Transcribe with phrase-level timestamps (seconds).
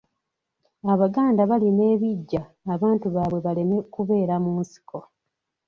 [0.93, 2.41] Abaganda balima ebiggya
[2.73, 4.97] abantu baabwe baleme kubeera mu nsiko.